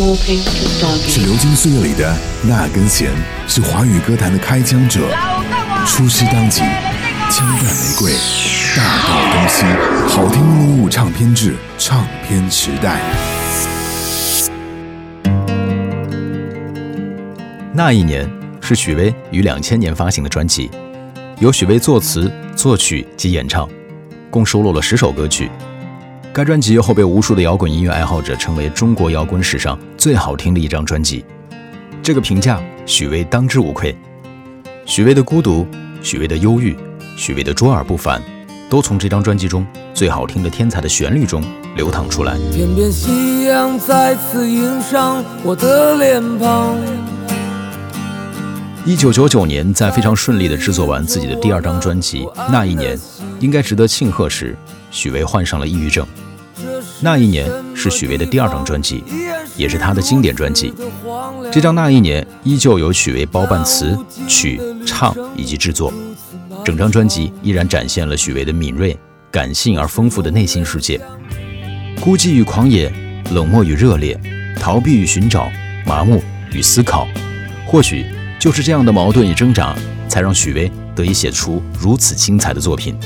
[0.00, 3.10] 是流金岁月里的那根弦，
[3.46, 5.00] 是华语歌坛的开枪者。
[5.86, 6.62] 出师当即，
[7.30, 8.12] 枪弹玫瑰，
[8.74, 9.66] 大道东西，
[10.08, 12.98] 好听一零五唱片制，唱片时代。
[17.74, 18.26] 那一年
[18.62, 20.70] 是许巍于两千年发行的专辑，
[21.40, 23.68] 由许巍作词、作曲及演唱，
[24.30, 25.50] 共收录了十首歌曲。
[26.32, 31.24] 该专辑后被无数的摇滚音乐爱好者称为中国摇滚史上最好听的一张专辑。
[32.00, 33.96] 这个评价，许巍当之无愧。
[34.86, 35.66] 许巍的孤独，
[36.02, 36.76] 许巍的忧郁，
[37.16, 38.22] 许巍的卓尔不凡，
[38.68, 41.42] 都从这张专辑中最好听的天才的旋律中
[41.74, 42.38] 流淌出来。
[42.52, 46.76] 天边夕阳再次映上我的脸庞。
[48.86, 52.96] 一九九九年，在非常顺利的制作完自己的第二张专辑，那一年
[53.40, 54.56] 应该值得庆贺时，
[54.90, 56.06] 许巍患上了抑郁症。
[57.00, 59.02] 那一年是许巍的第二张专辑，
[59.56, 60.72] 也是他的经典专辑。
[61.50, 63.96] 这张《那一年》依旧由许巍包办词
[64.28, 65.92] 曲唱以及制作，
[66.64, 68.98] 整张专辑依然展现了许巍的敏锐、
[69.30, 71.00] 感性而丰富的内心世界。
[72.00, 72.92] 孤寂与狂野，
[73.32, 74.20] 冷漠与热烈，
[74.58, 75.50] 逃避与寻找，
[75.86, 77.08] 麻木与思考，
[77.66, 78.04] 或许。
[78.38, 79.76] 就是这样的矛盾与挣扎，
[80.08, 82.96] 才让许巍得以写出如此精彩的作品。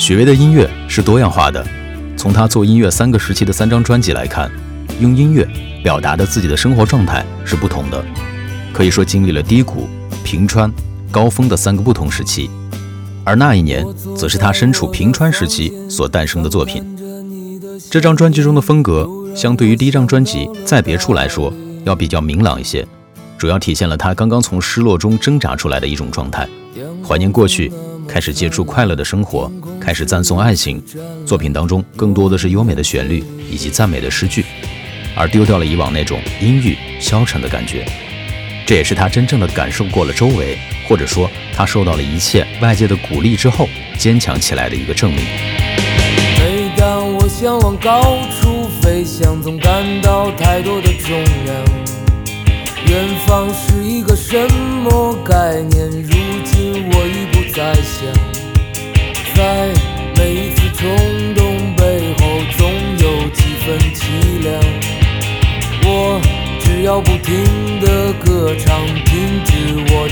[0.00, 1.62] 许巍的音乐是多样化的，
[2.16, 4.50] 从他做音乐三个时期的三张专辑来看，
[4.98, 5.46] 用音乐
[5.84, 8.02] 表达的自己的生活状态是不同的，
[8.72, 9.86] 可以说经历了低谷、
[10.24, 10.72] 平川、
[11.10, 12.48] 高峰的三个不同时期。
[13.24, 13.84] 而那一年，
[14.16, 16.82] 则是他身处平川时期所诞生的作品。
[17.90, 19.06] 这张专辑中的风格，
[19.36, 21.52] 相对于第一张专辑《在别处》来说，
[21.84, 22.88] 要比较明朗一些。
[23.36, 26.48] 主要体现了他刚刚从失落中挣扎出来的一种状态，
[27.06, 27.70] 怀念过去，
[28.10, 29.48] 开始接触快乐的生活，
[29.80, 30.82] 开始赞颂爱情。
[31.24, 34.44] 作品当中更多的是优美的旋律以及赞美的诗句，
[35.14, 37.86] 而丢掉了以往那种阴郁消沉的感觉。
[38.66, 40.58] 这也是他真正的感受过了周围，
[40.88, 45.24] 或者说他受到了一切外界的鼓励之后，坚强起来的一个证明。
[46.40, 51.64] 每当我向往高处飞翔，总感到太多的重量。
[52.88, 54.36] 远方是一个什
[54.82, 55.88] 么概念？
[56.02, 56.19] 如
[57.72, 58.12] 在想。
[59.36, 59.68] 在
[60.16, 62.26] 每一次冲动背后，
[62.58, 64.60] 总有几分凄凉。
[65.84, 66.20] 我
[66.64, 69.52] 只要不停的歌唱，停止
[69.94, 70.08] 我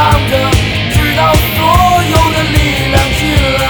[0.00, 0.32] 停的唱着，
[0.94, 1.60] 直到所
[2.04, 2.56] 有的力
[2.90, 3.20] 量尽
[3.58, 3.64] 了。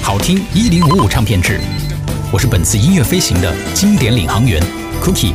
[0.00, 1.60] 好听一零五五唱片制，
[2.32, 4.62] 我是本次音乐飞行的经典领航员
[5.02, 5.34] Cookie。